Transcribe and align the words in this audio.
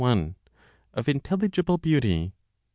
Of 0.95 1.07
Intelligible 1.07 1.77
Beauty. 1.77 2.33